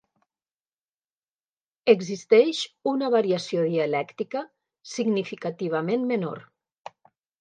Existeix 1.93 2.61
una 2.93 3.11
variació 3.17 3.67
dialèctica 3.75 4.43
significativament 4.95 6.13
menor. 6.15 6.43